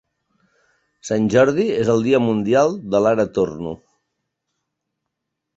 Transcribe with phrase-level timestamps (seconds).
[1.09, 3.77] Sant Jordi és el dia mundial de l'ara torno.